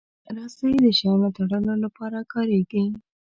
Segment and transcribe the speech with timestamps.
[0.35, 2.83] رسۍ د شیانو تړلو لپاره کارېږي.